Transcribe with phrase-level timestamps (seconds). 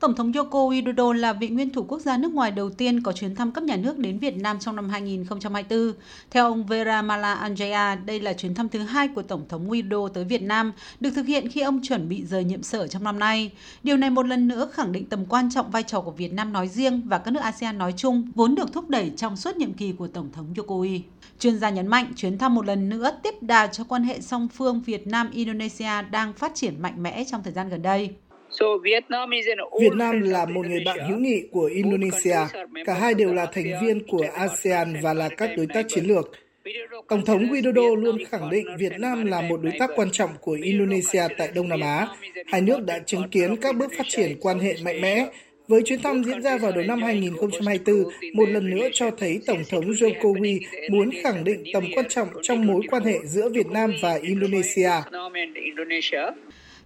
[0.00, 3.12] Tổng thống Joko Widodo là vị nguyên thủ quốc gia nước ngoài đầu tiên có
[3.12, 5.92] chuyến thăm cấp nhà nước đến Việt Nam trong năm 2024.
[6.30, 10.08] Theo ông Vera Mala Anjaya, đây là chuyến thăm thứ hai của Tổng thống Widodo
[10.08, 13.18] tới Việt Nam, được thực hiện khi ông chuẩn bị rời nhiệm sở trong năm
[13.18, 13.50] nay.
[13.82, 16.52] Điều này một lần nữa khẳng định tầm quan trọng vai trò của Việt Nam
[16.52, 19.72] nói riêng và các nước ASEAN nói chung, vốn được thúc đẩy trong suốt nhiệm
[19.72, 21.00] kỳ của Tổng thống Jokowi.
[21.38, 24.48] Chuyên gia nhấn mạnh chuyến thăm một lần nữa tiếp đà cho quan hệ song
[24.48, 28.14] phương Việt Nam-Indonesia đang phát triển mạnh mẽ trong thời gian gần đây.
[29.80, 32.36] Việt Nam là một người bạn hữu nghị của Indonesia.
[32.84, 36.32] Cả hai đều là thành viên của ASEAN và là các đối tác chiến lược.
[37.08, 40.58] Tổng thống Widodo luôn khẳng định Việt Nam là một đối tác quan trọng của
[40.62, 42.06] Indonesia tại Đông Nam Á.
[42.46, 45.26] Hai nước đã chứng kiến các bước phát triển quan hệ mạnh mẽ.
[45.68, 49.62] Với chuyến thăm diễn ra vào đầu năm 2024, một lần nữa cho thấy Tổng
[49.70, 53.92] thống Jokowi muốn khẳng định tầm quan trọng trong mối quan hệ giữa Việt Nam
[54.02, 54.90] và Indonesia.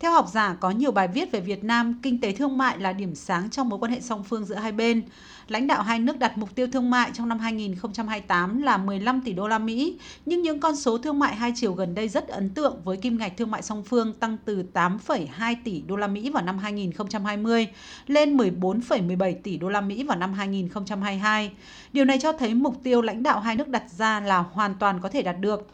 [0.00, 2.92] Theo học giả, có nhiều bài viết về Việt Nam, kinh tế thương mại là
[2.92, 5.02] điểm sáng trong mối quan hệ song phương giữa hai bên.
[5.48, 9.32] Lãnh đạo hai nước đặt mục tiêu thương mại trong năm 2028 là 15 tỷ
[9.32, 12.50] đô la Mỹ, nhưng những con số thương mại hai chiều gần đây rất ấn
[12.50, 16.30] tượng với kim ngạch thương mại song phương tăng từ 8,2 tỷ đô la Mỹ
[16.30, 17.66] vào năm 2020
[18.06, 21.52] lên 14,17 tỷ đô la Mỹ vào năm 2022.
[21.92, 25.00] Điều này cho thấy mục tiêu lãnh đạo hai nước đặt ra là hoàn toàn
[25.00, 25.68] có thể đạt được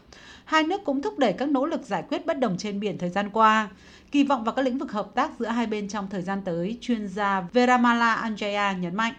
[0.47, 3.09] hai nước cũng thúc đẩy các nỗ lực giải quyết bất đồng trên biển thời
[3.09, 3.69] gian qua.
[4.17, 6.77] Kỳ vọng vào các lĩnh vực hợp tác giữa hai bên trong thời gian tới,
[6.81, 9.13] chuyên gia Veramala Anjaya nhấn mạnh.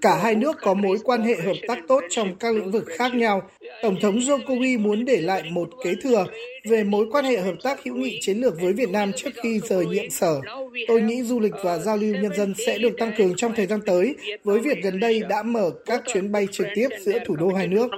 [0.00, 3.14] Cả hai nước có mối quan hệ hợp tác tốt trong các lĩnh vực khác
[3.14, 3.42] nhau.
[3.82, 6.26] Tổng thống Jokowi muốn để lại một kế thừa
[6.64, 9.60] về mối quan hệ hợp tác hữu nghị chiến lược với Việt Nam trước khi
[9.60, 10.40] rời nhiệm sở.
[10.88, 13.66] Tôi nghĩ du lịch và giao lưu nhân dân sẽ được tăng cường trong thời
[13.66, 17.36] gian tới, với việc gần đây đã mở các chuyến bay trực tiếp giữa thủ
[17.36, 17.88] đô hai nước.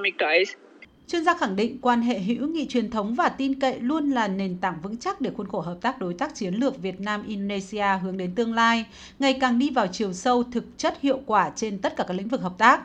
[1.08, 4.28] Chuyên gia khẳng định quan hệ hữu nghị truyền thống và tin cậy luôn là
[4.28, 7.26] nền tảng vững chắc để khuôn khổ hợp tác đối tác chiến lược Việt Nam
[7.26, 8.86] Indonesia hướng đến tương lai,
[9.18, 12.28] ngày càng đi vào chiều sâu thực chất hiệu quả trên tất cả các lĩnh
[12.28, 12.80] vực hợp tác.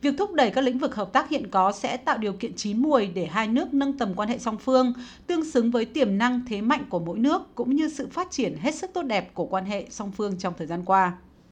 [0.00, 2.82] Việc thúc đẩy các lĩnh vực hợp tác hiện có sẽ tạo điều kiện chín
[2.82, 4.92] mùi để hai nước nâng tầm quan hệ song phương,
[5.26, 8.56] tương xứng với tiềm năng thế mạnh của mỗi nước cũng như sự phát triển
[8.56, 11.12] hết sức tốt đẹp của quan hệ song phương trong thời gian qua.